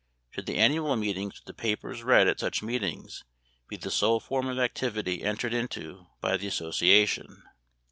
Should 0.31 0.47
the 0.47 0.57
annual 0.57 0.95
meetings 0.95 1.35
with 1.35 1.45
the 1.45 1.53
papers 1.53 2.01
read 2.01 2.27
at 2.27 2.39
such 2.39 2.63
meetings 2.63 3.23
be 3.69 3.77
the 3.77 3.91
sole 3.91 4.19
form 4.19 4.47
of 4.47 4.57
activity 4.57 5.21
entered 5.21 5.53
into 5.53 6.07
by 6.21 6.37
the 6.37 6.47
association? 6.47 7.43